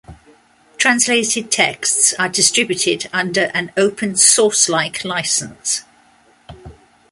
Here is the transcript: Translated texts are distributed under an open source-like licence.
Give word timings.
Translated 0.77 1.51
texts 1.51 2.15
are 2.17 2.27
distributed 2.27 3.07
under 3.13 3.51
an 3.53 3.71
open 3.77 4.15
source-like 4.15 5.05
licence. 5.05 5.83